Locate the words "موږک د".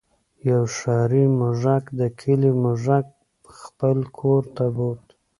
1.39-2.01